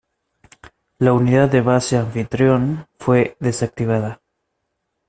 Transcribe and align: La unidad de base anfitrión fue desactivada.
La 0.97 1.13
unidad 1.13 1.47
de 1.51 1.61
base 1.61 1.95
anfitrión 1.95 2.87
fue 2.97 3.37
desactivada. 3.39 4.19